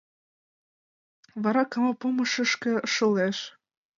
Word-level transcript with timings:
Вара 1.43 1.63
кава 1.71 1.91
помышышко 2.01 2.73
шылеш. 2.93 3.37